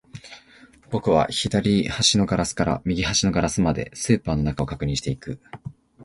[0.89, 5.39] 僕は左端のガラスから右端のガラスまで、スーパーの中を確認していく